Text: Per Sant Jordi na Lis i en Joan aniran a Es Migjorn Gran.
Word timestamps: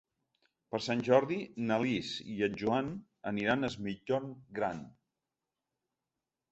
Per 0.69 0.79
Sant 0.85 1.03
Jordi 1.07 1.37
na 1.67 1.77
Lis 1.83 2.09
i 2.37 2.39
en 2.47 2.57
Joan 2.63 2.91
aniran 3.33 3.61
a 3.69 3.73
Es 3.75 3.79
Migjorn 3.89 4.35
Gran. 4.61 4.85